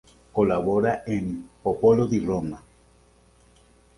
Colabora 0.33 1.03
en 1.05 1.47
"Popolo 1.61 2.07
di 2.07 2.19
Roma". 2.25 2.59